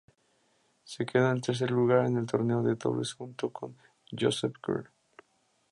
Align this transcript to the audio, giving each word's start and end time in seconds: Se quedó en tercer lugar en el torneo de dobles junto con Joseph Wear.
Se 0.83 1.05
quedó 1.05 1.29
en 1.29 1.41
tercer 1.41 1.69
lugar 1.69 2.07
en 2.07 2.17
el 2.17 2.25
torneo 2.25 2.63
de 2.63 2.73
dobles 2.73 3.13
junto 3.13 3.51
con 3.51 3.75
Joseph 4.11 4.53
Wear. 4.67 4.89